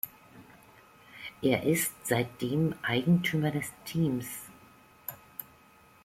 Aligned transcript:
Er 1.43 1.61
ist 1.61 1.93
seitdem 2.07 2.73
Eigentümer 2.81 3.51
des 3.51 3.71
Teams. 3.85 4.25